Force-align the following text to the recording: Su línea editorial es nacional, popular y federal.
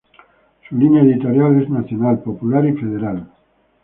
Su 0.67 0.75
línea 0.77 1.03
editorial 1.03 1.61
es 1.61 1.69
nacional, 1.69 2.23
popular 2.23 2.65
y 2.67 2.73
federal. 2.73 3.27